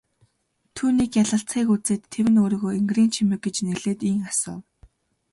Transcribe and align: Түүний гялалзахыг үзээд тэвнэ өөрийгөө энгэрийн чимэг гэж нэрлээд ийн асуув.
Түүний 0.75 1.09
гялалзахыг 1.15 1.67
үзээд 1.75 2.01
тэвнэ 2.13 2.39
өөрийгөө 2.43 2.71
энгэрийн 2.79 3.11
чимэг 3.15 3.39
гэж 3.45 3.55
нэрлээд 3.65 4.01
ийн 4.09 4.21
асуув. 4.31 4.63